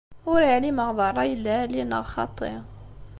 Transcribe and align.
Ur 0.31 0.41
ɛlimeɣ 0.55 0.89
d 0.97 0.99
rray 1.09 1.31
n 1.37 1.41
lɛali 1.45 1.83
neɣ 1.85 2.03
xaṭi. 2.13 2.51